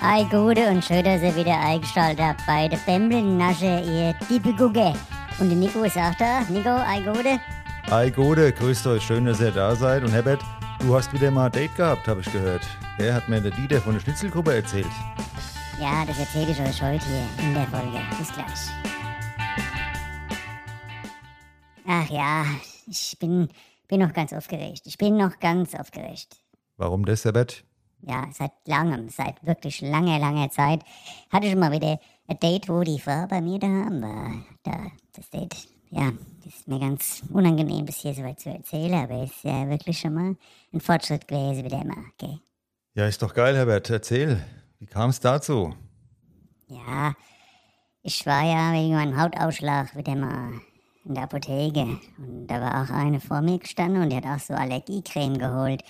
Ei 0.00 0.22
Gute 0.30 0.68
und 0.68 0.84
schön, 0.84 1.04
dass 1.04 1.22
ihr 1.22 1.34
wieder 1.34 1.58
eingeschaltet 1.58 2.24
habt 2.24 2.46
bei 2.46 2.68
der 2.68 2.76
Bembel-Nasche, 2.86 3.80
ihr 3.80 4.14
Diepe 4.30 4.54
Gugge. 4.54 4.92
Und 5.40 5.48
der 5.48 5.58
Nico 5.58 5.82
ist 5.82 5.96
auch 5.96 6.14
da. 6.14 6.42
Nico, 6.48 6.68
Ei 6.68 7.00
Gute. 7.00 7.40
Hi 7.90 8.08
Gode, 8.08 8.52
grüßt 8.52 8.86
euch, 8.86 9.02
schön, 9.02 9.24
dass 9.24 9.40
ihr 9.40 9.50
da 9.50 9.74
seid. 9.74 10.04
Und 10.04 10.12
Herbert, 10.12 10.40
du 10.78 10.94
hast 10.94 11.12
wieder 11.12 11.32
mal 11.32 11.46
ein 11.46 11.52
Date 11.52 11.74
gehabt, 11.74 12.06
habe 12.06 12.20
ich 12.20 12.30
gehört. 12.30 12.62
Der 13.00 13.12
hat 13.12 13.28
mir 13.28 13.40
der 13.40 13.50
Dieter 13.50 13.80
von 13.80 13.94
der 13.94 14.00
Schnitzelgruppe 14.00 14.54
erzählt. 14.54 14.86
Ja, 15.80 16.04
das 16.06 16.16
erzähle 16.20 16.52
ich 16.52 16.60
euch 16.60 16.80
heute 16.80 17.04
hier 17.04 17.46
in 17.48 17.54
der 17.54 17.66
Folge. 17.66 17.98
Bis 18.16 18.32
gleich. 18.32 18.70
Ach 21.88 22.08
ja, 22.08 22.44
ich 22.86 23.16
bin, 23.18 23.48
bin 23.88 23.98
noch 24.00 24.12
ganz 24.12 24.32
aufgeregt. 24.32 24.82
Ich 24.84 24.96
bin 24.96 25.16
noch 25.16 25.40
ganz 25.40 25.74
aufgeregt. 25.74 26.36
Warum 26.76 27.04
das, 27.04 27.24
Herbert? 27.24 27.64
Ja, 28.02 28.28
seit 28.32 28.52
langem, 28.66 29.08
seit 29.08 29.44
wirklich 29.44 29.80
langer, 29.80 30.18
langer 30.18 30.50
Zeit 30.50 30.80
hatte 31.30 31.46
ich 31.46 31.56
mal 31.56 31.72
wieder 31.72 31.98
ein 32.28 32.38
Date, 32.38 32.68
wo 32.68 32.82
die 32.82 33.00
Frau 33.00 33.26
bei 33.26 33.40
mir 33.40 33.58
daheim 33.58 34.00
war. 34.02 34.44
Da, 34.62 34.90
das 35.14 35.28
Date, 35.30 35.56
ja, 35.90 36.12
das 36.44 36.54
ist 36.54 36.68
mir 36.68 36.78
ganz 36.78 37.22
unangenehm, 37.32 37.84
bis 37.84 37.98
hier 37.98 38.14
so 38.14 38.22
weit 38.22 38.38
zu 38.38 38.50
erzählen, 38.50 38.94
aber 38.94 39.24
ist 39.24 39.42
ja 39.42 39.68
wirklich 39.68 39.98
schon 39.98 40.14
mal 40.14 40.36
ein 40.72 40.80
Fortschritt 40.80 41.26
gewesen, 41.26 41.64
wieder 41.64 41.82
immer, 41.82 41.96
okay? 42.14 42.38
Ja, 42.94 43.06
ist 43.06 43.22
doch 43.22 43.34
geil, 43.34 43.56
Herbert. 43.56 43.90
Erzähl. 43.90 44.42
Wie 44.78 44.86
kam 44.86 45.10
es 45.10 45.20
dazu? 45.20 45.74
Ja, 46.68 47.14
ich 48.02 48.24
war 48.26 48.44
ja 48.44 48.72
wegen 48.72 48.94
meinem 48.94 49.20
Hautausschlag 49.20 49.96
wieder 49.96 50.14
mal 50.14 50.60
in 51.04 51.14
der 51.14 51.24
Apotheke. 51.24 51.98
Und 52.18 52.46
da 52.46 52.60
war 52.60 52.82
auch 52.82 52.90
eine 52.90 53.20
vor 53.20 53.40
mir 53.40 53.58
gestanden 53.58 54.02
und 54.02 54.10
die 54.10 54.16
hat 54.16 54.26
auch 54.26 54.38
so 54.38 54.54
Allergiecreme 54.54 55.38
geholt. 55.38 55.82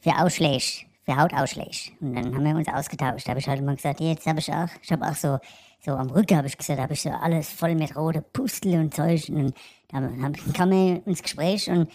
Für 0.00 0.18
Ausschläge, 0.18 0.62
für 1.06 1.16
Hautausschläge. 1.16 1.92
Und 2.00 2.14
dann 2.14 2.34
haben 2.34 2.44
wir 2.44 2.54
uns 2.56 2.68
ausgetauscht. 2.68 3.26
Da 3.26 3.30
habe 3.30 3.40
ich 3.40 3.48
halt 3.48 3.60
immer 3.60 3.74
gesagt, 3.76 4.00
jetzt 4.00 4.26
habe 4.26 4.40
ich 4.40 4.52
auch, 4.52 4.68
ich 4.82 4.90
habe 4.92 5.06
auch 5.06 5.14
so, 5.14 5.38
so 5.84 5.92
am 5.92 6.10
Rücken 6.10 6.36
habe 6.36 6.48
ich 6.48 6.58
gesagt, 6.58 6.80
habe 6.80 6.92
ich 6.94 7.02
so 7.02 7.10
alles 7.10 7.48
voll 7.50 7.74
mit 7.74 7.96
rote 7.96 8.20
Pustel 8.22 8.74
und 8.80 8.92
Zeug. 8.94 9.28
Und 9.28 9.54
dann 9.88 10.22
hab- 10.22 10.54
kam 10.54 10.70
wir 10.70 11.06
ins 11.06 11.22
Gespräch 11.22 11.70
und 11.70 11.88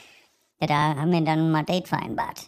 ja, 0.61 0.67
da 0.67 0.95
haben 0.95 1.11
wir 1.11 1.21
dann 1.21 1.51
mal 1.51 1.59
ein 1.59 1.65
Date 1.65 1.87
vereinbart. 1.87 2.47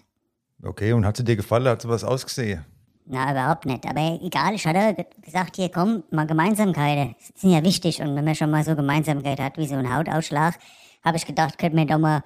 Okay, 0.63 0.93
und 0.93 1.05
hat 1.05 1.17
sie 1.17 1.23
dir 1.25 1.35
gefallen? 1.35 1.67
Hat 1.67 1.81
sie 1.81 1.89
was 1.89 2.03
ausgesehen? 2.05 2.63
Na, 3.05 3.31
überhaupt 3.31 3.65
nicht. 3.65 3.85
Aber 3.85 3.99
egal, 4.23 4.53
ich 4.53 4.65
hatte 4.65 4.93
ge- 4.93 5.05
gesagt, 5.21 5.57
hier 5.57 5.67
komm, 5.69 6.03
mal 6.11 6.25
Gemeinsamkeiten. 6.25 7.15
Das 7.19 7.41
sind 7.41 7.51
ja 7.51 7.61
wichtig. 7.61 7.99
Und 8.01 8.15
wenn 8.15 8.23
man 8.23 8.35
schon 8.35 8.49
mal 8.49 8.63
so 8.63 8.73
Gemeinsamkeit 8.77 9.41
hat 9.41 9.57
wie 9.57 9.67
so 9.67 9.75
ein 9.75 9.93
Hautausschlag, 9.93 10.57
habe 11.03 11.17
ich 11.17 11.25
gedacht, 11.25 11.57
könnten 11.57 11.77
wir 11.77 11.85
doch 11.85 11.97
mal 11.99 12.23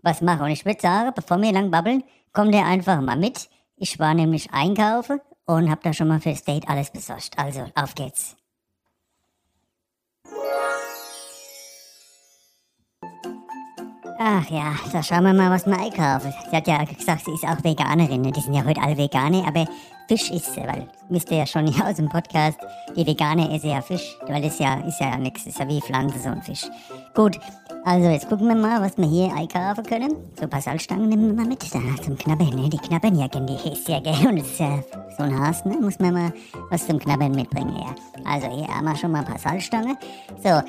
was 0.00 0.22
machen. 0.22 0.42
Und 0.46 0.50
ich 0.50 0.64
würde 0.64 0.80
sagen, 0.80 1.10
bevor 1.14 1.38
wir 1.42 1.52
lang 1.52 1.70
babbeln, 1.70 2.02
kommt 2.32 2.54
ihr 2.54 2.64
einfach 2.64 3.02
mal 3.02 3.18
mit. 3.18 3.50
Ich 3.76 3.98
war 3.98 4.14
nämlich 4.14 4.52
einkaufen 4.52 5.20
und 5.46 5.70
habe 5.70 5.80
da 5.82 5.92
schon 5.92 6.08
mal 6.08 6.20
fürs 6.20 6.44
Date 6.44 6.68
alles 6.68 6.90
besorgt. 6.90 7.38
Also, 7.38 7.66
auf 7.74 7.94
geht's. 7.94 8.36
Ach 14.26 14.48
ja, 14.48 14.74
da 14.92 15.02
schauen 15.02 15.24
wir 15.24 15.34
mal, 15.34 15.50
was 15.50 15.66
wir 15.66 15.78
einkaufen. 15.78 16.32
Sie 16.50 16.56
hat 16.56 16.66
ja 16.68 16.82
gesagt, 16.84 17.24
sie 17.24 17.32
ist 17.32 17.44
auch 17.44 17.62
Veganerin. 17.62 18.22
ne? 18.22 18.32
Die 18.32 18.40
sind 18.40 18.54
ja 18.54 18.64
heute 18.64 18.80
alle 18.80 18.96
Veganer, 18.96 19.46
aber 19.46 19.66
Fisch 20.08 20.30
ist 20.30 20.54
sie, 20.54 20.60
weil 20.60 20.88
wisst 21.08 21.30
ihr 21.30 21.38
ja 21.38 21.46
schon 21.46 21.66
aus 21.82 21.96
dem 21.96 22.08
Podcast, 22.08 22.58
die 22.96 23.06
Veganer 23.06 23.50
essen 23.52 23.70
ja 23.70 23.82
Fisch, 23.82 24.16
weil 24.26 24.40
das 24.40 24.58
ja 24.58 24.74
ist 24.80 25.00
ja 25.00 25.16
nichts, 25.16 25.46
ist 25.46 25.58
ja 25.58 25.68
wie 25.68 25.80
Pflanze 25.80 26.18
so 26.18 26.28
ein 26.28 26.42
Fisch. 26.42 26.64
Gut, 27.14 27.38
also 27.84 28.08
jetzt 28.08 28.28
gucken 28.28 28.48
wir 28.48 28.54
mal, 28.54 28.80
was 28.80 28.96
wir 28.96 29.06
hier 29.06 29.34
einkaufen 29.34 29.84
können. 29.84 30.16
So 30.36 30.44
ein 30.44 30.50
paar 30.50 30.60
Salzstangen 30.60 31.08
nehmen 31.08 31.28
wir 31.28 31.34
mal 31.34 31.46
mit, 31.46 31.62
da 31.74 31.80
zum 32.02 32.16
Knabbern, 32.16 32.50
ne? 32.50 32.68
Die 32.70 32.78
knabbern 32.78 33.18
ja 33.18 33.26
gerne, 33.26 33.46
die 33.46 33.72
ist 33.72 33.86
ja 33.86 34.00
gell, 34.00 34.26
und 34.26 34.38
das 34.38 34.46
ist 34.46 34.60
ja 34.60 34.82
so 35.16 35.24
ein 35.24 35.38
Haas, 35.38 35.64
ne? 35.64 35.76
Muss 35.80 35.98
man 35.98 36.14
mal 36.14 36.32
was 36.70 36.86
zum 36.86 36.98
Knabbern 36.98 37.32
mitbringen, 37.32 37.76
ja. 37.76 37.94
Also 38.24 38.48
hier 38.48 38.68
haben 38.68 38.86
wir 38.86 38.96
schon 38.96 39.10
mal 39.12 39.18
ein 39.18 39.24
paar 39.26 39.38
Salzstangen. 39.38 39.96
So, 40.42 40.62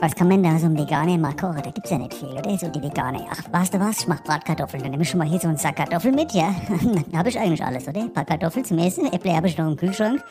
was 0.00 0.14
kann 0.14 0.28
man 0.28 0.42
da 0.42 0.58
so 0.58 0.66
ein 0.66 0.78
Veganer 0.78 1.18
mal 1.18 1.36
kochen? 1.36 1.60
Da 1.62 1.70
gibt's 1.70 1.90
ja 1.90 1.98
nicht 1.98 2.14
viel, 2.14 2.28
oder? 2.28 2.56
So 2.56 2.68
die 2.68 2.82
Veganer. 2.82 3.26
Ach, 3.30 3.52
weißt 3.52 3.74
du 3.74 3.80
was? 3.80 4.00
Ich 4.00 4.08
mach 4.08 4.22
Bratkartoffeln. 4.22 4.82
Dann 4.82 4.92
nehme 4.92 5.02
ich 5.02 5.10
schon 5.10 5.18
mal 5.18 5.28
hier 5.28 5.40
so 5.40 5.48
einen 5.48 5.58
Sack 5.58 5.76
Kartoffeln 5.76 6.14
mit, 6.14 6.32
ja? 6.32 6.54
Dann 6.68 7.18
habe 7.18 7.28
ich 7.28 7.38
eigentlich 7.38 7.62
alles, 7.62 7.86
oder? 7.86 8.00
Ein 8.00 8.12
paar 8.12 8.24
Kartoffeln 8.24 8.64
zum 8.64 8.78
Essen, 8.78 9.12
Äpfel 9.12 9.36
habe 9.36 9.46
ich 9.46 9.58
noch 9.58 9.68
im 9.68 9.76
Kühlschrank. 9.76 10.22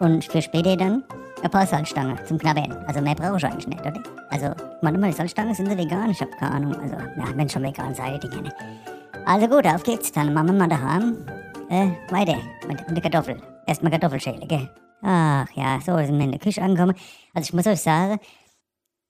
Und 0.00 0.24
für 0.24 0.40
später 0.40 0.76
dann 0.76 1.04
ein 1.42 1.50
paar 1.50 1.66
Salzstangen 1.66 2.18
zum 2.26 2.38
Knabbern. 2.38 2.72
Also 2.86 3.00
mehr 3.00 3.14
brauche 3.14 3.36
ich 3.36 3.44
eigentlich 3.44 3.66
nicht, 3.66 3.80
oder? 3.80 4.02
Also, 4.30 4.54
die 4.82 5.12
Salzstangen 5.12 5.54
sind 5.54 5.68
sie 5.68 5.76
vegan? 5.76 6.10
Ich 6.10 6.20
habe 6.20 6.30
keine 6.32 6.52
Ahnung. 6.52 6.74
Also, 6.74 6.94
ja, 6.94 7.36
wenn 7.36 7.48
schon 7.48 7.62
vegan 7.62 7.94
seid, 7.94 8.22
die 8.22 8.28
gerne. 8.28 8.52
Also 9.26 9.48
gut, 9.48 9.66
auf 9.66 9.82
geht's. 9.82 10.12
Dann 10.12 10.32
machen 10.32 10.48
wir 10.48 10.54
mal 10.54 10.68
daheim. 10.68 11.18
Äh, 11.68 11.90
weiter 12.10 12.36
mit, 12.66 12.86
mit 12.88 12.96
der 12.96 13.10
Kartoffel. 13.10 13.40
Erstmal 13.66 13.92
Kartoffelschäle, 13.92 14.46
gell? 14.46 14.68
Ach 15.02 15.48
ja, 15.54 15.78
so 15.80 15.96
sind 15.96 16.18
wir 16.18 16.24
in 16.24 16.32
der 16.32 16.40
Küche 16.40 16.62
angekommen. 16.62 16.94
Also 17.32 17.48
ich 17.48 17.52
muss 17.52 17.66
euch 17.66 17.80
sagen, 17.80 18.18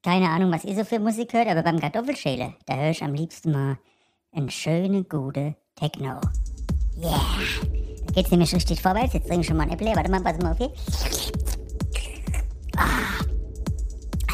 keine 0.02 0.28
Ahnung, 0.28 0.52
was 0.52 0.64
ihr 0.64 0.74
so 0.74 0.84
für 0.84 0.98
Musik 0.98 1.32
hört, 1.32 1.48
aber 1.48 1.62
beim 1.62 1.80
Kartoffelschäle, 1.80 2.54
da 2.66 2.76
höre 2.76 2.90
ich 2.90 3.02
am 3.02 3.14
liebsten 3.14 3.52
mal 3.52 3.78
eine 4.32 4.50
schöne, 4.50 5.04
gute 5.04 5.56
Techno. 5.74 6.20
Yeah! 6.96 7.20
Da 8.06 8.12
geht's 8.12 8.30
nämlich 8.30 8.54
richtig 8.54 8.82
vorwärts. 8.82 9.14
Jetzt 9.14 9.26
trinke 9.26 9.40
ich 9.42 9.46
schon 9.46 9.56
mal 9.56 9.64
ein 9.64 9.70
Äpfel. 9.70 9.94
Warte 9.94 10.10
mal, 10.10 10.20
pass 10.20 10.38
mal 10.38 10.52
auf 10.52 10.58
hier. 10.58 10.70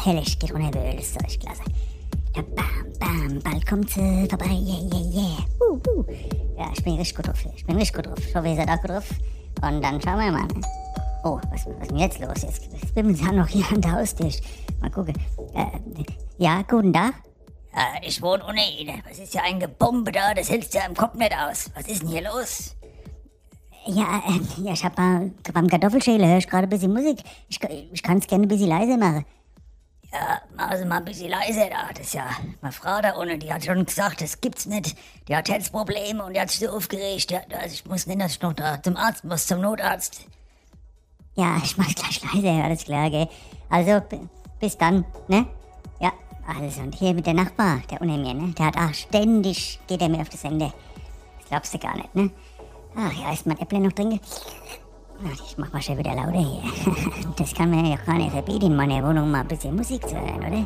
Öl, 0.07 0.99
ist 0.99 1.21
echt 1.23 1.41
klasse. 1.41 1.63
Ja, 2.33 2.41
bam, 2.55 2.93
bam, 2.99 3.39
bald 3.41 3.67
kommt 3.67 3.89
sie 3.89 4.25
vorbei, 4.29 4.45
yeah, 4.45 4.79
yeah, 4.93 5.01
yeah. 5.11 5.45
Uh, 5.59 5.81
uh. 5.89 6.05
Ja, 6.57 6.71
ich 6.73 6.83
bin 6.83 6.95
richtig 6.95 7.15
gut 7.15 7.27
drauf 7.27 7.39
hier. 7.39 7.51
Ich 7.55 7.65
bin 7.65 7.75
richtig 7.75 7.95
gut 7.95 8.05
drauf. 8.05 8.19
Ich 8.19 8.33
hoffe, 8.33 8.47
ihr 8.47 8.55
seid 8.55 8.69
auch 8.69 8.81
gut 8.81 8.89
drauf. 8.89 9.09
Und 9.61 9.81
dann 9.81 10.01
schauen 10.01 10.19
wir 10.19 10.31
mal. 10.31 10.47
Ne? 10.47 10.61
Oh, 11.25 11.39
was, 11.51 11.65
was 11.65 11.81
ist 11.81 11.91
denn 11.91 11.97
jetzt 11.97 12.19
los? 12.19 12.41
Jetzt, 12.41 12.71
jetzt 12.71 12.95
bin 12.95 13.09
ich 13.09 13.21
ja 13.21 13.33
noch 13.33 13.47
hier 13.47 13.65
an 13.69 13.81
der 13.81 13.91
Haustür. 13.91 14.31
Mal 14.79 14.91
gucken. 14.91 15.13
Äh, 15.53 15.65
ja, 16.37 16.61
guten 16.61 16.93
Tag. 16.93 17.15
Äh, 17.73 18.07
ich 18.07 18.21
wohne 18.21 18.45
ohne 18.45 18.61
Ihnen. 18.79 19.03
Was 19.09 19.19
ist 19.19 19.33
ja 19.33 19.41
ein 19.43 19.59
Gebombe 19.59 20.11
da? 20.13 20.33
Das 20.33 20.49
hältst 20.49 20.73
ja 20.73 20.85
im 20.85 20.95
Kopf 20.95 21.15
nicht 21.15 21.33
aus. 21.33 21.69
Was 21.75 21.87
ist 21.87 22.03
denn 22.03 22.09
hier 22.09 22.21
los? 22.21 22.75
Ja, 23.87 24.23
äh, 24.25 24.63
ja 24.63 24.71
ich 24.71 24.85
hab 24.85 24.97
mal 24.97 25.31
beim 25.53 25.67
Kartoffelschäle 25.67 26.25
höre 26.25 26.37
ich 26.37 26.47
gerade 26.47 26.63
ein 26.63 26.69
bisschen 26.69 26.93
Musik. 26.93 27.19
Ich, 27.49 27.59
ich 27.91 28.03
kann 28.03 28.19
es 28.19 28.27
gerne 28.27 28.45
ein 28.45 28.47
bisschen 28.47 28.69
leiser 28.69 28.95
machen. 28.95 29.25
Ja, 30.11 30.77
Sie 30.77 30.85
mal 30.85 30.97
ein 30.97 31.05
bisschen 31.05 31.29
leiser 31.29 31.69
da. 31.69 31.89
Das 31.93 32.07
ist 32.07 32.13
ja, 32.13 32.29
meine 32.61 32.71
Frau 32.71 33.01
da 33.01 33.11
unten, 33.11 33.39
die 33.39 33.51
hat 33.51 33.65
schon 33.65 33.85
gesagt, 33.85 34.21
das 34.21 34.39
gibt's 34.39 34.65
nicht. 34.65 34.95
Die 35.27 35.35
hat 35.35 35.49
Herzprobleme 35.49 36.23
und 36.23 36.33
die 36.33 36.39
hat 36.39 36.49
sich 36.49 36.61
so 36.61 36.69
aufgeregt. 36.75 37.31
Ja, 37.31 37.41
also 37.59 37.73
ich 37.73 37.85
muss 37.85 38.07
nicht, 38.07 38.21
dass 38.21 38.31
ich 38.31 38.41
noch 38.41 38.53
da 38.53 38.81
zum 38.81 38.95
Arzt 38.95 39.23
muss, 39.25 39.47
zum 39.47 39.61
Notarzt. 39.61 40.25
Ja, 41.35 41.57
ich 41.63 41.77
mach's 41.77 41.95
gleich 41.95 42.21
leiser, 42.33 42.63
alles 42.63 42.85
klar, 42.85 43.09
gell? 43.09 43.27
Also, 43.69 44.01
bis 44.59 44.77
dann, 44.77 45.05
ne? 45.27 45.45
Ja, 45.99 46.11
also, 46.47 46.81
und 46.81 46.95
hier 46.95 47.13
mit 47.13 47.27
der 47.27 47.35
Nachbar, 47.35 47.81
der 47.91 48.01
unter 48.01 48.17
mir, 48.17 48.33
ne? 48.33 48.53
Der 48.57 48.67
hat 48.67 48.77
auch 48.77 48.93
ständig, 48.93 49.79
geht 49.87 50.01
er 50.01 50.09
mir 50.09 50.21
auf 50.21 50.29
das 50.29 50.43
Ende. 50.43 50.73
Das 51.39 51.49
glaubst 51.49 51.73
du 51.73 51.77
gar 51.77 51.95
nicht, 51.95 52.15
ne? 52.15 52.31
Ach 52.95 53.13
ja, 53.13 53.33
ist 53.33 53.45
mein 53.45 53.59
Äpfel 53.59 53.79
noch 53.79 53.91
drin? 53.91 54.19
Ich 55.23 55.57
mach 55.57 55.71
mal 55.73 55.81
schon 55.81 55.97
wieder 55.97 56.13
lauter 56.13 56.39
hier. 56.39 56.61
Das 57.37 57.53
kann 57.53 57.71
mir 57.71 57.89
ja 57.89 57.97
gar 58.05 58.15
nicht 58.15 58.31
verbieten, 58.31 58.67
in 58.67 58.75
meiner 58.75 59.03
Wohnung 59.03 59.31
mal 59.31 59.41
ein 59.41 59.47
bisschen 59.47 59.75
Musik 59.75 60.07
zu 60.07 60.15
hören, 60.15 60.37
oder? 60.37 60.65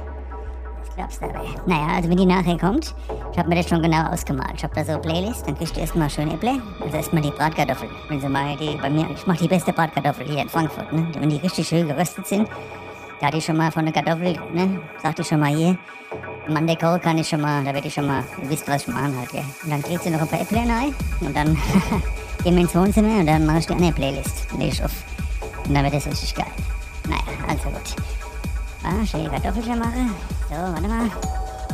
Das 0.79 0.95
glaubst 0.95 1.21
du 1.21 1.25
aber. 1.25 1.43
Naja, 1.65 1.95
also 1.95 2.09
wenn 2.09 2.17
die 2.17 2.25
nachher 2.25 2.57
kommt, 2.57 2.93
ich 3.31 3.37
hab 3.37 3.47
mir 3.47 3.55
das 3.55 3.69
schon 3.69 3.81
genau 3.81 4.03
ausgemalt. 4.07 4.53
Ich 4.55 4.63
hab 4.63 4.73
da 4.73 4.83
so 4.83 4.93
eine 4.93 5.01
Playlist, 5.01 5.47
dann 5.47 5.57
kriegst 5.57 5.75
du 5.75 5.79
erstmal 5.79 6.09
schön 6.09 6.29
Äpfel. 6.31 6.61
Also 6.81 6.97
erstmal 6.97 7.21
die 7.21 7.31
Bratkartoffeln. 7.31 7.91
Wenn 8.09 8.19
sie 8.19 8.27
mal 8.27 8.57
die, 8.57 8.75
bei 8.75 8.89
mir, 8.89 9.09
ich 9.09 9.25
mach 9.25 9.37
die 9.37 9.47
beste 9.47 9.71
Bratkartoffel 9.71 10.27
hier 10.27 10.41
in 10.41 10.49
Frankfurt, 10.49 10.91
ne? 10.91 11.07
Wenn 11.17 11.29
die 11.29 11.37
richtig 11.37 11.67
schön 11.67 11.87
geröstet 11.87 12.27
sind, 12.27 12.49
da 13.19 13.27
hatte 13.27 13.37
ich 13.37 13.45
schon 13.45 13.57
mal 13.57 13.71
von 13.71 13.85
der 13.85 13.93
Kartoffel, 13.93 14.37
ne? 14.53 14.81
Sagte 15.01 15.21
ich 15.21 15.27
schon 15.29 15.39
mal 15.39 15.55
hier. 15.55 15.77
Kohl 16.47 16.99
kann 16.99 17.17
ich 17.17 17.29
schon 17.29 17.41
mal, 17.41 17.63
da 17.63 17.73
werde 17.73 17.87
ich 17.87 17.93
schon 17.93 18.07
mal, 18.07 18.23
wisst, 18.43 18.67
was 18.67 18.83
ich 18.83 18.87
machen 18.87 19.15
halt, 19.17 19.31
ja. 19.33 19.41
Und 19.63 19.69
dann 19.69 19.81
kriegst 19.81 20.05
du 20.05 20.09
noch 20.09 20.21
ein 20.21 20.27
paar 20.27 20.41
Äpfel 20.41 20.57
rein 20.57 20.93
und 21.19 21.35
dann 21.35 21.55
gehen 22.43 22.55
wir 22.55 22.63
ins 22.63 22.75
Wohnzimmer 22.75 23.19
und 23.19 23.27
dann 23.27 23.45
mache 23.45 23.59
ich 23.59 23.67
die 23.67 23.73
andere 23.73 23.91
Playlist. 23.91 24.51
Leg 24.57 24.73
ich 24.73 24.83
auf. 24.83 24.91
Und 25.65 25.73
dann 25.73 25.83
wird 25.83 25.93
das 25.93 26.07
richtig 26.07 26.33
geil. 26.35 26.51
Naja, 27.07 27.21
also 27.47 27.69
gut. 27.69 27.95
Ah, 28.83 29.05
schön 29.05 29.23
die 29.23 29.29
Kartoffelchen 29.29 29.79
machen. 29.79 30.11
So, 30.49 30.55
warte 30.55 30.87
mal. 30.87 31.11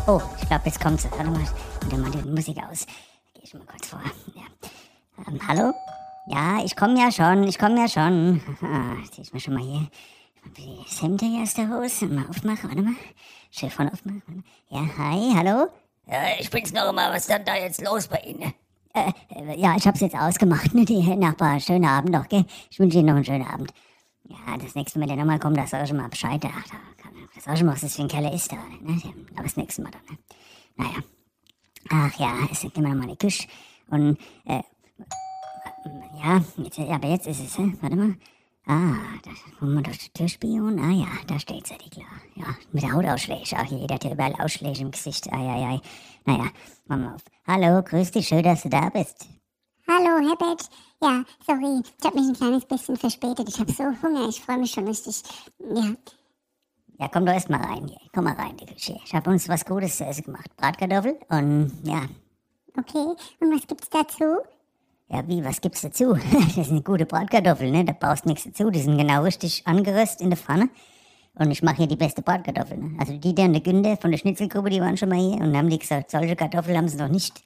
Oh, 0.08 0.22
ich 0.42 0.48
glaube, 0.48 0.64
jetzt 0.66 0.80
kommt 0.82 1.00
sie. 1.00 1.10
Warte 1.12 1.30
mal. 1.30 1.42
Warte 1.82 1.98
mal 1.98 2.12
die 2.12 2.30
Musik 2.30 2.58
aus. 2.70 2.86
Geh 3.34 3.42
ich 3.44 3.54
mal 3.54 3.64
kurz 3.66 3.88
vor. 3.88 4.02
Ja. 4.36 4.44
Ähm, 5.28 5.40
hallo? 5.48 5.74
Ja, 6.28 6.64
ich 6.64 6.76
komme 6.76 7.00
ja 7.00 7.10
schon, 7.10 7.44
ich 7.44 7.58
komme 7.58 7.80
ja 7.80 7.88
schon. 7.88 8.42
Ah, 8.62 8.98
zieh 9.10 9.22
ich 9.22 9.34
mir 9.34 9.40
schon 9.40 9.54
mal 9.54 9.64
hier 9.64 9.88
Hemd 10.56 11.22
hier 11.22 11.42
aus 11.42 11.54
der 11.54 11.70
Hose. 11.70 12.06
Mal 12.06 12.26
aufmachen, 12.28 12.70
warte 12.70 12.82
mal. 12.82 12.96
Chiffon 13.52 13.90
aufmachen. 13.90 14.24
warte 14.26 14.32
mal. 14.32 14.44
Ja, 14.70 14.98
hi, 14.98 15.34
hallo? 15.36 15.68
Ja, 16.08 16.40
ich 16.40 16.50
bin's 16.50 16.72
noch 16.74 16.92
mal. 16.94 17.12
Was 17.12 17.22
ist 17.22 17.30
denn 17.30 17.46
da 17.46 17.56
jetzt 17.56 17.82
los 17.82 18.08
bei 18.08 18.18
Ihnen? 18.20 18.54
Äh, 18.94 19.12
äh, 19.36 19.60
ja, 19.60 19.76
ich 19.76 19.86
hab's 19.86 20.00
jetzt 20.00 20.16
ausgemacht, 20.16 20.74
ne, 20.74 20.86
die 20.86 21.16
Nachbar. 21.16 21.60
Schönen 21.60 21.86
Abend 21.86 22.12
noch, 22.12 22.28
gell? 22.30 22.46
Ich 22.70 22.80
wünsche 22.80 22.98
Ihnen 22.98 23.08
noch 23.08 23.16
einen 23.16 23.26
schönen 23.26 23.46
Abend. 23.46 23.74
Ja, 24.24 24.58
das 24.58 24.76
nächste 24.76 25.00
Mal, 25.00 25.04
wenn 25.04 25.16
der 25.16 25.18
nochmal 25.18 25.40
kommt, 25.40 25.58
das 25.58 25.70
sag 25.70 25.84
ich 25.84 25.94
mal 25.94 26.10
Bescheid. 26.10 26.42
Ach, 26.44 26.64
da 26.64 26.78
kann, 27.02 27.12
das 27.34 27.44
sag 27.44 27.56
ich 27.56 27.64
mal, 27.64 27.74
was 27.74 27.82
das 27.82 27.96
für 27.96 28.02
ein 28.02 28.08
Keller 28.08 28.34
ist 28.34 28.52
da, 28.52 28.56
ne? 28.56 29.02
Aber 29.34 29.44
das 29.44 29.58
nächste 29.58 29.82
Mal 29.82 29.92
dann, 29.92 30.02
ne? 30.10 30.18
Naja. 30.76 31.04
Ach 31.90 32.20
ja, 32.20 32.48
jetzt 32.50 32.62
gehen 32.62 32.72
wir 32.76 32.82
nochmal 32.84 33.04
in 33.04 33.10
die 33.12 33.18
Küche. 33.18 33.48
Und, 33.90 34.18
äh, 34.46 34.62
ja, 36.24 36.42
jetzt, 36.58 36.80
aber 36.80 37.08
jetzt 37.08 37.28
ist 37.28 37.40
es, 37.40 37.58
hä? 37.58 37.74
Warte 37.82 37.96
mal. 37.96 38.16
Ah, 38.70 38.96
da 39.24 39.32
kommen 39.60 39.76
wir 39.76 39.84
durch 39.84 39.98
die 40.00 40.10
Türspion. 40.12 40.78
Ah 40.80 40.92
ja, 40.92 41.08
da 41.28 41.40
steht 41.40 41.68
sie, 41.68 41.78
die 41.78 41.90
klar. 41.90 42.06
Ja, 42.36 42.48
mit 42.74 42.84
der 42.84 42.92
Hautausschläge. 42.92 43.56
Ach, 43.56 43.66
jeder 43.66 43.96
hat 43.96 44.04
ja 44.04 44.12
überall 44.12 44.36
Ausschläge 44.40 44.82
im 44.82 44.92
Gesicht. 44.92 45.32
Ei, 45.32 45.38
ei, 45.38 45.66
ei. 45.76 45.82
Naja, 46.26 46.50
mach 46.86 46.98
mal 46.98 47.16
auf. 47.16 47.22
Hallo, 47.48 47.82
grüß 47.82 48.12
dich, 48.12 48.28
schön, 48.28 48.44
dass 48.44 48.64
du 48.64 48.70
da 48.70 48.90
bist. 48.90 49.28
Hallo, 49.88 50.28
Herbert. 50.28 50.70
Ja, 51.02 51.24
sorry, 51.46 51.82
ich 51.98 52.06
habe 52.06 52.20
mich 52.20 52.28
ein 52.28 52.34
kleines 52.36 52.66
bisschen 52.66 52.98
verspätet. 52.98 53.48
Ich 53.48 53.58
habe 53.58 53.72
so 53.72 53.84
Hunger, 54.04 54.28
ich 54.28 54.42
freue 54.42 54.58
mich 54.58 54.72
schon 54.72 54.86
richtig. 54.88 55.22
Ja, 55.60 55.94
Ja, 57.00 57.08
komm 57.08 57.26
doch 57.26 57.34
erst 57.34 57.50
mal 57.50 57.62
rein 57.62 57.88
hier. 57.88 58.00
Komm 58.14 58.26
mal 58.26 58.34
rein, 58.36 58.58
Küche. 58.58 59.00
Ich 59.06 59.14
habe 59.16 59.30
uns 59.30 59.48
was 59.48 59.64
Gutes 59.64 59.96
zu 59.96 60.06
essen 60.06 60.26
gemacht. 60.26 60.54
Bratkartoffel 60.58 61.18
und 61.30 61.72
ja. 61.84 62.02
okay. 62.78 63.16
Und 63.40 63.54
was 63.56 63.66
gibt's 63.66 63.90
dazu? 63.90 64.26
Ja, 65.10 65.26
wie, 65.28 65.44
was 65.44 65.62
gibt's 65.62 65.82
dazu? 65.82 66.18
Das 66.56 66.68
sind 66.68 66.84
gute 66.84 67.06
Bratkartoffeln, 67.06 67.72
ne? 67.72 67.86
Da 67.86 67.94
brauchst 67.94 68.26
nichts 68.26 68.44
dazu. 68.44 68.70
Die 68.70 68.80
sind 68.80 68.98
genau 68.98 69.24
richtig 69.24 69.66
angeröstet 69.66 70.22
in 70.22 70.30
der 70.30 70.38
Pfanne. 70.38 70.70
Und 71.36 71.52
ich 71.52 71.62
mache 71.64 71.78
hier 71.78 71.88
die 71.88 71.96
beste 71.96 72.22
Bratkartoffel, 72.22 72.78
ne? 72.78 72.98
Also 73.00 73.18
die, 73.18 73.34
der 73.34 73.46
und 73.46 73.54
der 73.54 73.62
Günther 73.62 73.98
von 73.98 74.12
der 74.12 74.18
Schnitzelgruppe, 74.18 74.70
die 74.70 74.82
waren 74.82 74.98
schon 74.98 75.10
mal 75.10 75.20
hier 75.20 75.38
und 75.38 75.56
haben 75.56 75.70
die 75.70 75.80
gesagt, 75.80 76.12
solche 76.12 76.36
Kartoffeln 76.36 76.78
haben 76.78 76.88
sie 76.90 76.98
noch 76.98 77.10
nicht 77.10 77.42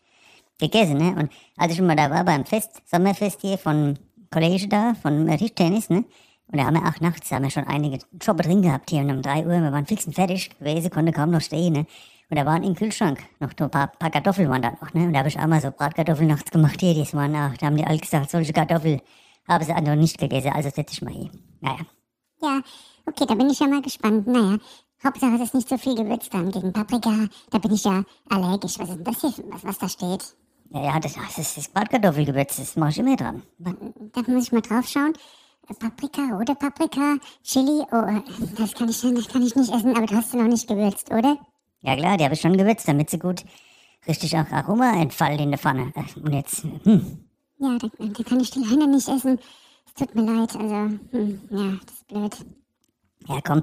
gegessen, 0.57 0.97
ne? 0.97 1.15
Und 1.19 1.31
als 1.57 1.71
ich 1.71 1.77
schon 1.77 1.87
mal 1.87 1.95
da 1.95 2.09
war 2.09 2.23
beim 2.23 2.45
Fest, 2.45 2.81
Sommerfest 2.85 3.41
hier 3.41 3.57
von 3.57 3.99
Kollege 4.31 4.67
da, 4.67 4.93
von 5.01 5.27
Tischtennis, 5.37 5.89
ne? 5.89 6.05
Und 6.47 6.57
da 6.57 6.65
haben 6.65 6.75
wir 6.75 6.87
auch 6.87 6.99
nachts, 6.99 7.31
haben 7.31 7.43
wir 7.43 7.51
schon 7.51 7.67
einige 7.67 7.99
Jobber 8.21 8.43
drin 8.43 8.61
gehabt 8.61 8.89
hier 8.89 9.01
und 9.01 9.11
um 9.11 9.21
drei 9.21 9.45
Uhr, 9.45 9.61
wir 9.61 9.71
waren 9.71 9.85
fix 9.85 10.05
und 10.05 10.13
fertig 10.13 10.57
gewesen, 10.57 10.89
konnte 10.89 11.11
kaum 11.11 11.31
noch 11.31 11.41
stehen, 11.41 11.73
ne? 11.73 11.85
Und 12.31 12.37
da 12.37 12.45
waren 12.45 12.63
im 12.63 12.75
Kühlschrank 12.75 13.19
noch 13.41 13.49
ein 13.49 13.69
paar, 13.69 13.87
paar 13.87 14.09
Kartoffeln 14.09 14.49
waren 14.49 14.61
da 14.61 14.71
noch, 14.71 14.93
ne? 14.93 15.03
Und 15.03 15.11
da 15.11 15.19
habe 15.19 15.27
ich 15.27 15.37
auch 15.37 15.47
mal 15.47 15.59
so 15.59 15.69
Bratkartoffeln 15.69 16.29
nachts 16.29 16.49
gemacht 16.49 16.79
hier, 16.79 16.93
die 16.93 17.13
waren 17.13 17.35
auch, 17.35 17.57
da 17.57 17.65
haben 17.65 17.75
die 17.75 17.85
alle 17.85 17.97
gesagt, 17.97 18.31
solche 18.31 18.53
Kartoffeln 18.53 19.01
haben 19.49 19.65
sie 19.65 19.73
noch 19.73 19.95
nicht 19.95 20.17
gegessen, 20.17 20.53
also 20.53 20.69
setze 20.69 20.93
ich 20.93 21.01
mal 21.01 21.11
hier. 21.11 21.29
Naja. 21.59 21.79
Ja, 22.41 22.61
okay, 23.05 23.25
da 23.27 23.35
bin 23.35 23.49
ich 23.49 23.59
ja 23.59 23.67
mal 23.67 23.81
gespannt. 23.81 24.27
Naja, 24.27 24.57
Hauptsache 25.03 25.35
es 25.35 25.41
ist 25.41 25.55
nicht 25.55 25.67
so 25.67 25.77
viel 25.77 25.93
Gewürz 25.93 26.29
dran. 26.29 26.51
Gegen 26.51 26.71
Paprika, 26.71 27.27
da 27.49 27.57
bin 27.57 27.73
ich 27.73 27.83
ja 27.83 28.01
allergisch. 28.29 28.79
Was 28.79 28.89
ist 28.89 28.95
denn 28.95 29.03
das 29.03 29.19
hier, 29.19 29.33
was, 29.49 29.65
was 29.65 29.77
da 29.79 29.89
steht? 29.89 30.23
Ja, 30.69 30.83
ja, 30.85 30.99
das, 31.01 31.15
das 31.15 31.37
ist 31.37 31.57
das 31.57 31.67
Bratkartoffelgewürz, 31.67 32.55
das 32.55 32.77
mache 32.77 32.91
ich 32.91 32.97
immer 32.99 33.17
dran. 33.17 33.43
Da 33.57 34.21
muss 34.27 34.45
ich 34.45 34.51
mal 34.53 34.61
drauf 34.61 34.87
schauen. 34.87 35.11
Paprika, 35.79 36.21
rote 36.33 36.55
Paprika, 36.55 37.17
Chili, 37.43 37.83
oh, 37.91 38.21
das 38.57 38.73
kann 38.73 38.87
ich, 38.87 39.01
das 39.01 39.27
kann 39.27 39.41
ich 39.41 39.55
nicht 39.55 39.73
essen, 39.73 39.97
aber 39.97 40.05
du 40.05 40.15
hast 40.15 40.31
sie 40.31 40.37
noch 40.37 40.47
nicht 40.47 40.67
gewürzt, 40.67 41.11
oder? 41.11 41.37
Ja 41.81 41.95
klar, 41.95 42.17
die 42.17 42.23
habe 42.23 42.33
ich 42.33 42.41
schon 42.41 42.57
gewürzt, 42.57 42.87
damit 42.87 43.09
sie 43.09 43.19
gut 43.19 43.43
richtig 44.07 44.35
auch 44.37 44.49
Aroma 44.51 44.99
entfallen 45.01 45.39
in 45.39 45.49
der 45.51 45.59
Pfanne. 45.59 45.93
Äh, 45.95 46.19
Und 46.19 46.33
jetzt, 46.33 46.63
hm, 46.83 47.25
Ja, 47.59 47.77
da, 47.77 47.87
da 47.97 48.23
kann 48.23 48.39
ich 48.39 48.51
die 48.51 48.59
leider 48.59 48.87
nicht 48.87 49.07
essen. 49.07 49.39
Es 49.85 49.93
tut 49.93 50.15
mir 50.15 50.23
leid, 50.23 50.55
also, 50.55 50.75
hm, 51.11 51.41
ja, 51.49 51.77
das 51.85 51.95
ist 51.95 52.07
blöd. 52.07 52.37
ja 53.27 53.41
komm, 53.41 53.59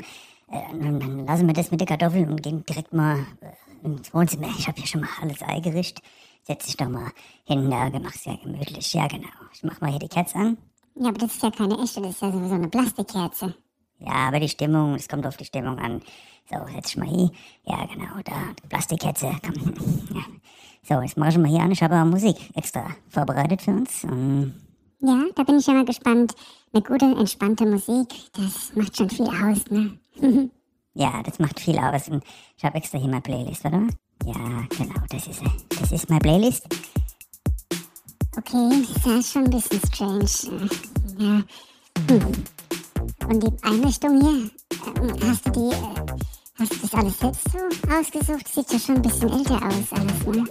äh, 0.51 0.79
dann, 0.81 1.01
dann 1.01 1.27
lassen 1.27 1.47
wir 1.47 1.55
das 1.55 1.71
mit 1.71 1.81
den 1.81 1.87
Kartoffeln 1.87 2.31
und 2.31 2.43
gehen 2.43 2.65
direkt 2.67 2.93
mal 2.93 3.19
äh, 3.41 3.87
ins 3.87 4.13
Wohnzimmer. 4.13 4.49
Ich 4.59 4.67
habe 4.69 4.79
hier 4.79 4.87
schon 4.87 5.01
mal 5.01 5.11
alles 5.21 5.43
eingerichtet. 5.43 6.05
Setz 6.43 6.67
dich 6.67 6.77
doch 6.77 6.89
mal 6.89 7.13
hin, 7.45 7.69
da 7.71 7.91
mach's 7.99 8.25
ja 8.25 8.35
gemütlich. 8.37 8.95
Ja 8.95 9.07
genau, 9.07 9.29
ich 9.53 9.63
mach 9.65 9.81
mal 9.81 9.91
hier 9.91 9.99
die 9.99 10.09
Kerze 10.09 10.37
an. 10.37 10.59
Ja, 10.95 11.09
aber 11.09 11.19
das 11.19 11.35
ist 11.35 11.43
ja 11.43 11.51
keine 11.51 11.79
echte, 11.79 12.01
das 12.01 12.13
ist 12.13 12.23
ja 12.23 12.33
sowieso 12.33 12.55
eine 12.55 12.69
Plastikkerze. 12.69 13.55
Ja, 13.99 14.29
aber 14.29 14.41
die 14.41 14.49
Stimmung, 14.49 14.95
es 14.95 15.09
kommt 15.09 15.27
auf 15.27 15.37
die 15.37 15.45
Stimmung 15.45 15.79
an. 15.79 16.03
So, 16.51 16.57
setz 16.73 16.87
dich 16.87 16.97
mal 16.97 17.09
hier. 17.09 17.31
Ja, 17.65 17.85
genau, 17.87 18.15
da, 18.25 18.55
die 18.63 18.69
Plastikkerze. 18.69 19.33
Komm. 19.45 19.75
Ja. 20.15 20.23
So, 20.97 21.03
jetzt 21.03 21.19
mach 21.19 21.29
ich 21.29 21.37
mal 21.37 21.49
hier 21.49 21.61
an. 21.61 21.71
Ich 21.73 21.83
habe 21.83 22.01
auch 22.01 22.05
Musik 22.07 22.37
extra 22.55 22.87
vorbereitet 23.11 23.61
für 23.61 23.73
uns. 23.73 24.05
Und 24.05 24.55
Ja, 25.01 25.25
da 25.35 25.43
bin 25.43 25.59
ich 25.59 25.67
ja 25.67 25.75
mal 25.75 25.85
gespannt. 25.85 26.35
Eine 26.73 26.83
gute, 26.83 27.05
entspannte 27.05 27.67
Musik, 27.67 28.09
das 28.33 28.73
macht 28.75 28.97
schon 28.97 29.11
viel 29.11 29.27
aus, 29.27 29.65
ne? 29.71 29.99
ja, 30.95 31.23
das 31.23 31.39
macht 31.39 31.61
viel 31.61 31.79
aus. 31.79 32.09
Und 32.09 32.25
ich 32.57 32.65
habe 32.65 32.77
extra 32.77 32.99
hier 32.99 33.09
meine 33.09 33.21
Playlist, 33.21 33.65
mal. 33.65 33.89
Ja, 34.25 34.67
genau, 34.71 35.01
das 35.11 35.27
ist. 35.27 35.43
Das 35.81 35.93
ist 35.93 36.09
meine 36.09 36.21
Playlist. 36.21 36.67
Okay, 38.37 38.85
das 39.05 39.07
ist 39.07 39.33
schon 39.33 39.45
ein 39.45 39.51
bisschen 39.51 39.81
strange. 39.93 40.71
Ja. 41.19 41.43
Hm. 42.09 42.33
Und 43.29 43.43
die 43.43 43.53
Einrichtung 43.63 44.21
hier, 44.21 44.51
ähm, 45.03 45.15
hast 45.29 45.47
du 45.47 45.51
die, 45.51 45.71
äh, 45.71 46.59
hast 46.59 46.73
du 46.73 46.79
das 46.81 46.95
alles 46.95 47.19
selbst 47.19 47.45
so 47.53 47.59
ausgesucht? 47.95 48.49
Sieht 48.49 48.73
ja 48.73 48.79
schon 48.79 48.97
ein 48.97 49.03
bisschen 49.03 49.31
älter 49.31 49.57
aus 49.57 49.93
alles, 49.93 50.37
ne? 50.37 50.45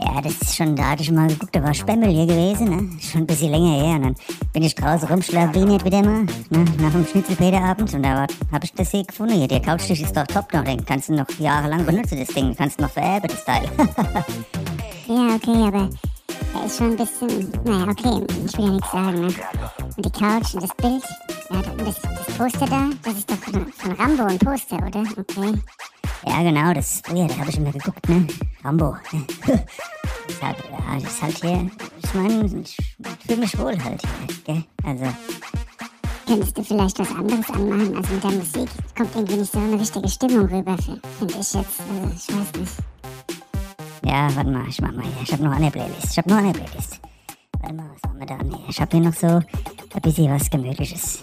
Ja, 0.00 0.20
das 0.20 0.32
ist 0.42 0.56
schon, 0.56 0.74
da 0.74 0.90
hatte 0.90 1.02
ich 1.02 1.12
mal 1.12 1.28
geguckt, 1.28 1.54
da 1.54 1.62
war 1.62 1.72
Spemmel 1.72 2.10
hier 2.10 2.26
gewesen, 2.26 2.68
ne? 2.68 3.00
Schon 3.00 3.20
ein 3.22 3.26
bisschen 3.26 3.52
länger 3.52 3.72
her. 3.72 3.96
Und 3.96 4.02
dann 4.02 4.16
bin 4.52 4.62
ich 4.64 4.74
draußen 4.74 5.08
rumschlawiniert 5.08 5.84
wieder 5.84 6.02
mal, 6.02 6.24
ne? 6.50 6.64
Nach 6.80 6.90
dem 6.90 7.06
Schnitzelpeterabend. 7.06 7.94
Und 7.94 8.02
da 8.02 8.26
habe 8.52 8.64
ich 8.64 8.72
das 8.72 8.90
hier 8.90 9.04
gefunden. 9.04 9.34
Hier, 9.34 9.48
der 9.48 9.62
Couchtisch 9.62 10.00
ist 10.00 10.16
doch 10.16 10.26
top 10.26 10.52
noch. 10.52 10.64
Den 10.64 10.84
kannst 10.84 11.08
du 11.08 11.14
noch 11.14 11.30
jahrelang 11.38 11.86
benutzen, 11.86 12.18
das 12.18 12.34
Ding. 12.34 12.54
Kannst 12.56 12.80
du 12.80 12.82
noch 12.82 12.90
vererben, 12.90 13.30
das 13.30 13.44
Teil. 13.44 13.68
Ja, 15.08 15.36
okay, 15.36 15.62
aber 15.62 15.88
er 16.52 16.66
ist 16.66 16.78
schon 16.78 16.90
ein 16.90 16.96
bisschen, 16.96 17.48
naja, 17.64 17.86
okay, 17.88 18.26
ich 18.44 18.58
will 18.58 18.64
ja 18.64 18.70
nichts 18.72 18.90
sagen, 18.90 19.20
ne? 19.20 19.34
Und 19.96 20.04
die 20.04 20.10
Couch 20.10 20.54
und 20.54 20.62
das 20.64 20.74
Bild, 20.74 21.04
ja, 21.50 21.62
das, 21.84 22.00
das 22.00 22.36
Poster 22.36 22.66
da, 22.66 22.90
das 23.02 23.14
ist 23.14 23.30
doch 23.30 23.36
von, 23.36 23.72
von 23.72 23.92
Rambo 23.92 24.24
ein 24.24 24.38
Poster, 24.38 24.76
oder? 24.76 25.04
Okay. 25.16 25.60
ja, 26.26 26.42
genau, 26.42 26.72
das 26.72 27.02
früher, 27.04 27.26
da 27.26 27.36
habe 27.38 27.50
ich 27.50 27.56
immer 27.56 27.72
geguckt, 27.72 28.08
ne? 28.08 28.26
Rambo. 28.64 28.96
Ne? 29.12 29.24
Ist 30.28 30.42
halt, 30.42 30.56
ja, 30.70 30.96
ist 30.96 31.22
halt 31.22 31.36
hier, 31.40 31.70
ich 32.02 32.14
meine, 32.14 32.44
ich 32.60 32.76
fühle 33.24 33.40
mich 33.40 33.56
wohl 33.58 33.84
halt 33.84 34.02
hier, 34.02 34.36
gell? 34.44 34.64
Also, 34.84 35.06
Könntest 36.26 36.58
du 36.58 36.64
vielleicht 36.64 36.98
was 36.98 37.10
anderes 37.14 37.48
anmachen, 37.50 37.96
also 37.96 38.12
mit 38.12 38.24
der 38.24 38.30
Musik? 38.32 38.68
Kommt 38.96 39.14
irgendwie 39.14 39.36
nicht 39.36 39.52
so 39.52 39.60
eine 39.60 39.78
richtige 39.78 40.08
Stimmung 40.08 40.46
rüber, 40.46 40.76
finde 40.76 41.00
ich 41.28 41.34
jetzt. 41.34 41.54
Also, 41.54 41.64
ich 42.12 42.36
weiß 42.36 42.60
nicht. 42.60 42.72
Ja, 44.04 44.28
warte 44.34 44.50
mal, 44.50 44.66
ich 44.68 44.80
mach 44.80 44.92
mal 44.92 45.04
hier. 45.04 45.22
Ich 45.22 45.32
hab 45.32 45.40
noch 45.40 45.52
eine 45.52 45.70
Playlist. 45.70 46.10
Ich 46.10 46.18
hab 46.18 46.26
noch 46.26 46.38
eine 46.38 46.52
Playlist. 46.52 47.00
Warte 47.60 47.74
mal, 47.76 47.90
was 47.94 48.10
haben 48.10 48.18
wir 48.18 48.26
da? 48.26 48.38
Nee, 48.38 48.64
ich 48.68 48.80
hab 48.80 48.90
hier 48.90 49.00
noch 49.00 49.14
so 49.14 49.26
ein 49.26 50.02
bisschen 50.02 50.32
was 50.32 50.50
Gemütliches. 50.50 51.22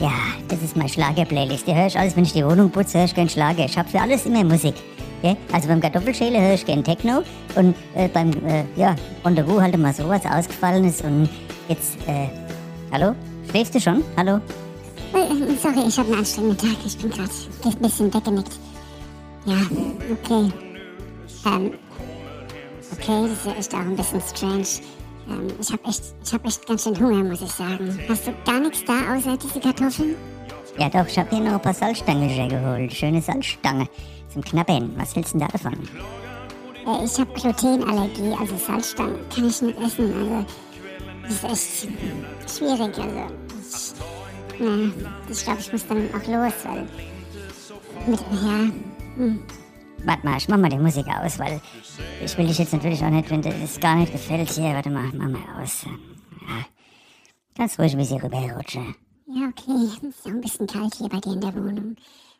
Ja, 0.00 0.12
das 0.48 0.62
ist 0.62 0.76
meine 0.76 0.88
Schlager-Playlist. 0.88 1.66
Die 1.66 1.74
höre 1.74 1.86
ich 1.86 1.98
alles, 1.98 2.16
wenn 2.16 2.24
ich 2.24 2.32
die 2.32 2.44
Wohnung 2.44 2.70
putze, 2.70 2.98
höre 2.98 3.04
ich 3.04 3.14
gern 3.14 3.28
Schlager. 3.28 3.66
Ich 3.66 3.76
hab 3.76 3.88
für 3.88 4.00
alles 4.00 4.24
immer 4.24 4.42
Musik. 4.42 4.74
Okay? 5.22 5.36
Also 5.52 5.68
beim 5.68 5.80
Kartoffelschäle 5.80 6.40
höre 6.40 6.54
ich 6.54 6.64
gern 6.64 6.82
Techno 6.82 7.22
und 7.54 7.74
äh, 7.94 8.08
beim, 8.08 8.30
äh, 8.46 8.64
ja, 8.76 8.96
Rendezvous 9.22 9.60
halt 9.60 9.74
immer 9.74 9.92
sowas 9.92 10.22
Ausgefallenes 10.24 11.02
und 11.02 11.28
jetzt, 11.68 11.98
äh, 12.06 12.28
hallo? 12.90 13.14
Schläfst 13.50 13.74
du 13.74 13.80
schon? 13.80 14.02
Hallo? 14.16 14.36
Äh, 15.12 15.54
Sorry, 15.60 15.86
ich 15.86 15.98
habe 15.98 16.08
einen 16.08 16.18
anstrengenden 16.20 16.56
Tag. 16.56 16.78
Ich 16.86 16.96
bin 16.96 17.10
gerade 17.10 17.30
ein 17.64 17.76
bisschen 17.82 18.14
weggenickt. 18.14 18.58
Ja, 19.44 19.56
okay. 20.12 20.52
Ähm, 21.44 21.72
okay, 22.92 23.28
das 23.28 23.32
ist 23.32 23.46
ja 23.46 23.52
echt 23.58 23.74
auch 23.74 23.80
ein 23.80 23.96
bisschen 23.96 24.22
strange. 24.22 24.99
Ähm, 25.30 25.48
ich 25.60 25.72
habe 25.72 25.84
echt, 25.88 26.02
ich 26.24 26.32
habe 26.32 26.48
echt 26.48 26.66
ganz 26.66 26.84
schön 26.84 26.98
Hunger, 26.98 27.24
muss 27.24 27.42
ich 27.42 27.50
sagen. 27.50 27.98
Hast 28.08 28.26
du 28.26 28.32
gar 28.44 28.60
nichts 28.60 28.84
da 28.84 29.14
außer 29.14 29.36
diese 29.36 29.60
Kartoffeln? 29.60 30.16
Ja 30.78 30.88
doch, 30.88 31.06
ich 31.06 31.18
hab 31.18 31.30
hier 31.30 31.40
noch 31.40 31.52
ein 31.52 31.62
paar 31.62 31.74
Salzstangen 31.74 32.48
geholt. 32.48 32.92
Schöne 32.92 33.20
Salzstange 33.20 33.88
zum 34.32 34.42
Knabbern. 34.42 34.92
Was 34.96 35.14
hältst 35.14 35.34
du 35.34 35.38
denn 35.38 35.48
da 35.48 35.52
davon? 35.52 35.72
Äh, 36.86 37.04
ich 37.04 37.18
habe 37.18 37.32
Glutenallergie, 37.32 38.34
also 38.38 38.56
Salzstangen 38.56 39.16
kann 39.34 39.48
ich 39.48 39.62
nicht 39.62 39.80
essen. 39.80 40.14
Also, 40.14 40.46
das 41.22 41.32
ist 41.32 41.44
echt 41.44 42.58
schwierig. 42.58 42.80
Also, 42.80 43.26
ich, 43.58 43.94
na, 44.58 44.90
ich 45.30 45.44
glaube, 45.44 45.60
ich 45.60 45.72
muss 45.72 45.86
dann 45.86 46.08
auch 46.14 46.26
los, 46.26 46.52
weil 46.64 46.86
mit, 48.06 48.20
ja, 48.20 49.26
Warte 50.04 50.26
mal, 50.26 50.38
ich 50.38 50.48
mach 50.48 50.56
mal 50.56 50.68
die 50.70 50.78
Musik 50.78 51.06
aus, 51.08 51.38
weil 51.38 51.60
ich 52.24 52.36
will 52.38 52.46
dich 52.46 52.58
jetzt 52.58 52.72
natürlich 52.72 53.02
auch 53.04 53.10
nicht, 53.10 53.30
wenn 53.30 53.42
dir 53.42 53.52
das 53.52 53.78
gar 53.80 53.96
nicht 53.96 54.12
gefällt. 54.12 54.50
Hier, 54.50 54.72
warte 54.74 54.90
mal, 54.90 55.10
mach 55.14 55.28
mal 55.28 55.62
aus. 55.62 55.84
Ja, 55.84 56.64
ganz 57.56 57.78
ruhig 57.78 57.92
ein 57.92 57.98
bisschen 57.98 58.20
rüberrutschen. 58.20 58.94
ja, 59.26 59.48
okay. 59.48 59.86
Es 59.86 60.02
ist 60.02 60.26
auch 60.26 60.30
ein 60.30 60.40
bisschen 60.40 60.66
kalt 60.66 60.94
hier 60.94 61.08
bei 61.08 61.20
dir 61.20 61.34
in 61.34 61.40
der 61.40 61.54
Wohnung. 61.54 61.96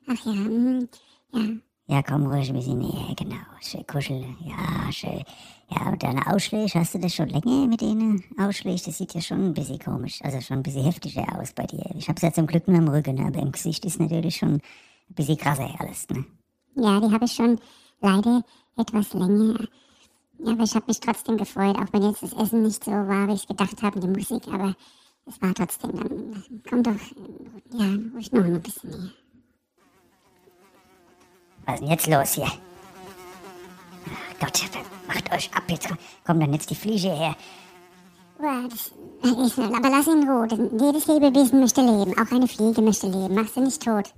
Ach 0.08 0.24
ja, 0.24 0.32
hm, 0.32 0.88
ja. 1.32 1.40
Ja, 1.86 2.02
komm 2.02 2.26
ruhig 2.26 2.48
ein 2.48 2.54
bisschen 2.54 2.78
näher, 2.78 3.14
genau. 3.16 3.36
Schön 3.60 3.84
kuscheln. 3.86 4.36
Ja, 4.44 4.90
schön. 4.92 5.22
Ja, 5.70 5.88
und 5.90 6.02
deine 6.02 6.24
Ausschläge, 6.26 6.78
hast 6.78 6.94
du 6.94 6.98
das 6.98 7.14
schon 7.14 7.28
länger 7.28 7.66
mit 7.66 7.80
denen 7.80 8.22
Ausschläge? 8.38 8.80
Das 8.84 8.96
sieht 8.98 9.12
ja 9.14 9.20
schon 9.20 9.44
ein 9.46 9.54
bisschen 9.54 9.78
komisch, 9.80 10.20
also 10.22 10.40
schon 10.40 10.58
ein 10.58 10.62
bisschen 10.62 10.84
heftiger 10.84 11.26
aus 11.38 11.52
bei 11.52 11.64
dir. 11.66 11.84
Ich 11.96 12.08
hab's 12.08 12.22
ja 12.22 12.32
zum 12.32 12.46
Glück 12.46 12.68
nur 12.68 12.78
am 12.78 12.88
Rücken, 12.88 13.20
aber 13.26 13.40
im 13.40 13.52
Gesicht 13.52 13.84
ist 13.84 13.98
natürlich 14.00 14.36
schon 14.36 14.54
ein 14.54 14.62
bisschen 15.14 15.36
krasser 15.36 15.68
alles, 15.78 16.08
ne? 16.10 16.24
Ja, 16.74 17.00
die 17.00 17.12
habe 17.12 17.24
ich 17.24 17.32
schon 17.32 17.58
leider 18.00 18.42
etwas 18.76 19.12
länger. 19.12 19.66
Ja, 20.38 20.52
aber 20.52 20.62
ich 20.62 20.74
habe 20.74 20.86
mich 20.88 21.00
trotzdem 21.00 21.36
gefreut, 21.36 21.76
auch 21.76 21.92
wenn 21.92 22.02
jetzt 22.02 22.22
das 22.22 22.32
Essen 22.32 22.62
nicht 22.62 22.84
so 22.84 22.90
war, 22.92 23.28
wie 23.28 23.34
ich 23.34 23.46
gedacht 23.46 23.82
habe, 23.82 24.00
die 24.00 24.08
Musik, 24.08 24.48
aber 24.48 24.74
es 25.26 25.40
war 25.42 25.54
trotzdem 25.54 25.92
dann. 25.96 26.44
Komm 26.68 26.82
doch, 26.82 26.92
ja, 27.72 27.86
ruhig 28.14 28.32
noch 28.32 28.44
ein 28.44 28.62
bisschen 28.62 28.90
näher. 28.90 29.10
Was 31.66 31.74
ist 31.74 31.80
denn 31.82 31.90
jetzt 31.90 32.06
los 32.06 32.32
hier? 32.34 32.52
Ach 34.06 34.40
Gott, 34.40 34.60
macht 35.06 35.32
euch 35.32 35.50
ab 35.54 35.64
jetzt. 35.68 35.88
Komm 36.24 36.40
dann 36.40 36.52
jetzt 36.52 36.70
die 36.70 36.74
Fliege 36.74 37.10
her. 37.10 37.36
Boah, 38.38 38.64
das, 38.70 38.92
ich, 39.22 39.58
aber 39.58 39.90
lass 39.90 40.06
ihn 40.06 40.22
in 40.22 40.28
Ruhe. 40.28 40.48
Das, 40.48 40.58
jedes 40.58 41.06
Lebewesen 41.06 41.60
möchte 41.60 41.82
leben. 41.82 42.14
Auch 42.18 42.32
eine 42.32 42.48
Fliege 42.48 42.80
möchte 42.80 43.06
leben. 43.06 43.34
Mach 43.34 43.46
sie 43.48 43.60
nicht 43.60 43.82
tot. 43.82 44.14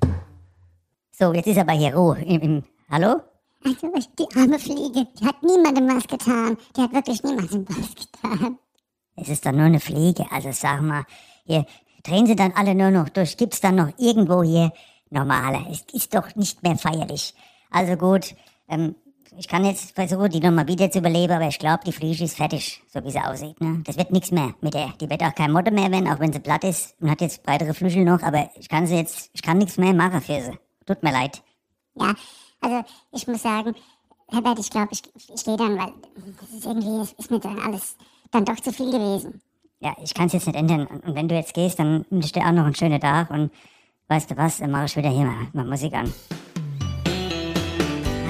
So, 1.22 1.32
jetzt 1.32 1.46
ist 1.46 1.58
aber 1.58 1.74
hier 1.74 1.94
Ruhe. 1.94 2.18
Im, 2.18 2.40
im, 2.40 2.64
hallo? 2.90 3.20
Also, 3.64 3.86
die 4.18 4.26
arme 4.36 4.58
Fliege, 4.58 5.06
die 5.20 5.24
hat 5.24 5.40
niemandem 5.44 5.86
was 5.86 6.08
getan. 6.08 6.56
Die 6.76 6.80
hat 6.80 6.92
wirklich 6.92 7.22
niemandem 7.22 7.64
was 7.68 7.94
getan. 7.94 8.58
Es 9.14 9.28
ist 9.28 9.46
doch 9.46 9.52
nur 9.52 9.66
eine 9.66 9.78
Fliege, 9.78 10.26
also 10.32 10.50
sag 10.50 10.82
mal, 10.82 11.04
hier 11.44 11.64
drehen 12.02 12.26
sie 12.26 12.34
dann 12.34 12.50
alle 12.56 12.74
nur 12.74 12.90
noch 12.90 13.08
durch. 13.08 13.36
Gibt's 13.36 13.60
dann 13.60 13.76
noch 13.76 13.92
irgendwo 13.98 14.42
hier 14.42 14.72
normale? 15.10 15.64
Es 15.70 15.84
ist 15.92 16.12
doch 16.12 16.34
nicht 16.34 16.60
mehr 16.64 16.76
feierlich. 16.76 17.34
Also 17.70 17.94
gut, 17.94 18.34
ähm, 18.68 18.96
ich 19.38 19.46
kann 19.46 19.64
jetzt 19.64 19.94
versuchen, 19.94 20.28
die 20.28 20.40
nochmal 20.40 20.66
wieder 20.66 20.90
zu 20.90 20.98
überleben, 20.98 21.34
aber 21.34 21.46
ich 21.46 21.60
glaube, 21.60 21.84
die 21.86 21.92
Fliege 21.92 22.24
ist 22.24 22.36
fertig, 22.36 22.82
so 22.88 23.04
wie 23.04 23.12
sie 23.12 23.20
aussieht. 23.20 23.60
Ne? 23.60 23.80
Das 23.84 23.96
wird 23.96 24.10
nichts 24.10 24.32
mehr 24.32 24.54
mit 24.60 24.74
der. 24.74 24.92
Die 25.00 25.08
wird 25.08 25.22
auch 25.22 25.36
kein 25.36 25.52
Motto 25.52 25.70
mehr 25.70 25.92
werden, 25.92 26.08
auch 26.08 26.18
wenn 26.18 26.32
sie 26.32 26.40
platt 26.40 26.64
ist 26.64 27.00
und 27.00 27.08
hat 27.08 27.20
jetzt 27.20 27.44
breitere 27.44 27.74
Flügel 27.74 28.02
noch, 28.02 28.24
aber 28.24 28.50
ich 28.56 28.68
kann 28.68 28.88
sie 28.88 28.96
jetzt, 28.96 29.30
ich 29.34 29.42
kann 29.42 29.58
nichts 29.58 29.78
mehr 29.78 29.94
machen 29.94 30.20
für 30.20 30.40
sie. 30.40 30.58
Tut 30.86 31.02
mir 31.02 31.12
leid. 31.12 31.42
Ja, 31.94 32.14
also 32.60 32.84
ich 33.12 33.26
muss 33.26 33.42
sagen, 33.42 33.74
Herbert, 34.28 34.58
ich 34.58 34.70
glaube, 34.70 34.88
ich, 34.92 35.02
ich 35.34 35.44
gehe 35.44 35.56
dann, 35.56 35.78
weil 35.78 35.92
das 36.40 36.50
ist 36.50 36.66
irgendwie, 36.66 36.98
das 36.98 37.12
ist 37.12 37.30
mir 37.30 37.38
dann 37.38 37.58
alles 37.58 37.96
dann 38.30 38.44
doch 38.44 38.56
zu 38.56 38.72
viel 38.72 38.90
gewesen. 38.90 39.42
Ja, 39.80 39.94
ich 40.02 40.14
kann 40.14 40.26
es 40.26 40.32
jetzt 40.32 40.46
nicht 40.46 40.56
ändern. 40.56 40.86
Und 40.86 41.14
wenn 41.14 41.28
du 41.28 41.34
jetzt 41.34 41.54
gehst, 41.54 41.78
dann 41.78 42.06
wünsche 42.08 42.32
dir 42.32 42.46
auch 42.46 42.52
noch 42.52 42.64
einen 42.64 42.74
schönen 42.74 43.00
Tag 43.00 43.30
und 43.30 43.50
weißt 44.08 44.30
du 44.30 44.36
was, 44.36 44.58
dann 44.58 44.70
mache 44.70 44.86
ich 44.86 44.96
wieder 44.96 45.10
hier 45.10 45.24
mal, 45.24 45.48
mal 45.52 45.64
Musik 45.64 45.92
an. 45.92 46.12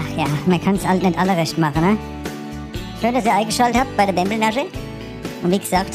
Ach 0.00 0.16
ja, 0.16 0.26
man 0.47 0.61
kann 0.61 0.75
es 0.75 0.87
halt 0.87 1.02
nicht 1.02 1.18
alle 1.18 1.37
recht 1.37 1.56
machen, 1.59 1.82
ne? 1.82 1.99
Schön, 3.00 3.14
dass 3.14 3.25
ihr 3.25 3.35
eingeschaltet 3.35 3.80
habt 3.80 3.97
bei 3.97 4.06
der 4.06 4.12
Bembelnasche. 4.12 4.66
Und 5.42 5.50
wie 5.50 5.59
gesagt, 5.59 5.94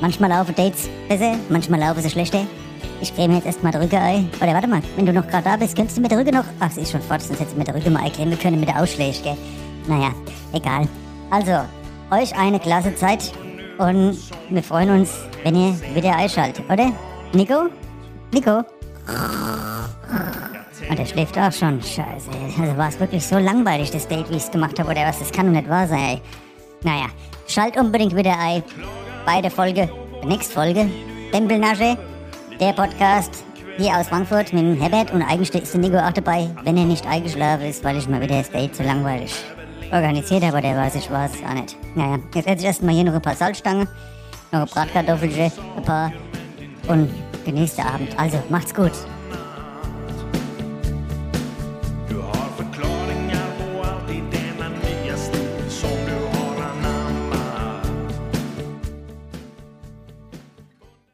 manchmal 0.00 0.30
laufen 0.30 0.54
Dates 0.54 0.88
besser, 1.08 1.36
manchmal 1.48 1.80
laufen 1.80 2.02
sie 2.02 2.10
schlechter. 2.10 2.46
Ich 3.02 3.14
creme 3.14 3.36
jetzt 3.36 3.46
erstmal 3.46 3.74
Rücken 3.74 3.96
ein. 3.96 4.30
Oder 4.40 4.52
warte 4.52 4.68
mal, 4.68 4.82
wenn 4.96 5.06
du 5.06 5.12
noch 5.12 5.26
gerade 5.26 5.44
da 5.44 5.56
bist, 5.56 5.74
könntest 5.74 5.96
du 5.96 6.02
mit 6.02 6.10
der 6.10 6.18
Rücken 6.18 6.34
noch... 6.34 6.44
Ach, 6.60 6.70
sie 6.70 6.82
ist 6.82 6.92
schon 6.92 7.00
fort, 7.00 7.22
sonst 7.22 7.40
hättest 7.40 7.54
du 7.54 7.58
mit 7.58 7.66
der 7.66 7.74
Rücken 7.74 7.92
mal 7.94 8.02
eincremen 8.02 8.38
können 8.38 8.60
mit 8.60 8.68
der 8.68 8.80
Ausschläge, 8.82 9.16
gell? 9.22 9.36
Naja, 9.88 10.10
egal. 10.52 10.86
Also, 11.30 11.64
euch 12.10 12.36
eine 12.36 12.60
klasse 12.60 12.94
Zeit 12.94 13.32
und 13.78 14.18
wir 14.50 14.62
freuen 14.62 14.90
uns, 14.90 15.14
wenn 15.44 15.56
ihr 15.56 15.74
wieder 15.94 16.14
einschaltet, 16.14 16.64
oder? 16.70 16.92
Nico? 17.32 17.68
Nico? 18.32 18.58
Und 20.88 20.98
er 20.98 21.06
schläft 21.06 21.38
auch 21.38 21.52
schon. 21.52 21.80
Scheiße. 21.80 22.30
Also 22.60 22.76
war 22.76 22.88
es 22.88 23.00
wirklich 23.00 23.24
so 23.24 23.38
langweilig, 23.38 23.90
das 23.90 24.06
Date, 24.08 24.28
wie 24.28 24.36
ich 24.36 24.42
es 24.42 24.50
gemacht 24.50 24.78
habe, 24.78 24.90
oder 24.90 25.06
was? 25.06 25.20
Das 25.20 25.32
kann 25.32 25.46
doch 25.46 25.52
nicht 25.52 25.70
wahr 25.70 25.86
sein, 25.86 26.00
ey. 26.00 26.20
Naja, 26.82 27.06
schalt 27.46 27.78
unbedingt 27.78 28.14
wieder 28.14 28.38
ein. 28.38 28.62
Bei 29.24 29.40
der 29.40 29.50
Folge, 29.50 29.88
der 30.20 30.28
nächsten 30.28 30.52
Folge, 30.52 30.90
Tempelnasche, 31.32 31.96
der 32.60 32.74
Podcast 32.74 33.42
hier 33.78 33.96
aus 33.96 34.08
Frankfurt 34.08 34.52
mit 34.52 34.62
dem 34.62 34.78
Herbert 34.78 35.10
und 35.12 35.22
eigentlich 35.22 35.54
ist 35.54 35.72
der 35.72 35.80
Nico 35.80 35.96
auch 35.96 36.12
dabei, 36.12 36.50
wenn 36.62 36.76
er 36.76 36.84
nicht 36.84 37.06
eingeschlafen 37.06 37.64
ist, 37.64 37.82
weil 37.82 37.96
ich 37.96 38.06
mal 38.06 38.20
wieder 38.20 38.36
das 38.36 38.50
Date 38.50 38.76
so 38.76 38.82
langweilig 38.82 39.34
organisiert 39.90 40.44
habe, 40.44 40.60
der 40.60 40.76
weiß 40.76 40.94
ich 40.96 41.10
was 41.10 41.32
auch 41.42 41.54
nicht. 41.54 41.76
Naja, 41.94 42.18
jetzt 42.34 42.46
esse 42.46 42.58
ich 42.58 42.64
erstmal 42.64 42.94
hier 42.94 43.04
noch 43.04 43.14
ein 43.14 43.22
paar 43.22 43.34
Salzstangen, 43.34 43.88
noch 44.52 44.60
ein 44.60 44.66
Bratkartoffelchen, 44.66 45.50
ein 45.74 45.82
paar 45.82 46.12
und 46.86 47.08
genießt 47.46 47.78
den 47.78 47.86
Abend. 47.86 48.18
Also, 48.18 48.38
macht's 48.50 48.74
gut. 48.74 48.92